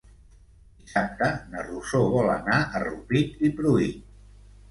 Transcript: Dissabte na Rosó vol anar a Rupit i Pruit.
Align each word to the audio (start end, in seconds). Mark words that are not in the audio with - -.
Dissabte 0.83 1.27
na 1.51 1.65
Rosó 1.67 2.01
vol 2.15 2.31
anar 2.37 2.57
a 2.63 2.81
Rupit 2.87 3.47
i 3.51 3.51
Pruit. 3.61 4.11